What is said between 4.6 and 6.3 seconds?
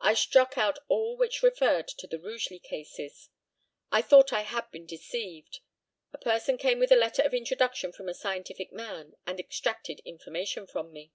been deceived. A